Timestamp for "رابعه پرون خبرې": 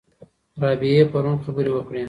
0.61-1.71